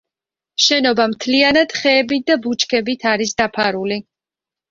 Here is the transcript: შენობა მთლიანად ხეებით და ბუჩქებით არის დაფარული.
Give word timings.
შენობა 0.67 1.05
მთლიანად 1.11 1.75
ხეებით 1.81 2.25
და 2.31 2.37
ბუჩქებით 2.47 3.05
არის 3.13 3.37
დაფარული. 3.43 4.01